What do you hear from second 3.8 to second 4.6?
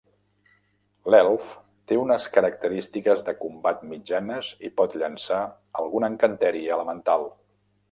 mitjanes